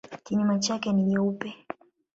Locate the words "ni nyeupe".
0.93-1.53